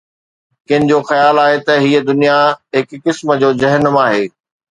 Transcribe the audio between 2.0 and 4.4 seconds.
دنيا هڪ قسم جو جهنم آهي.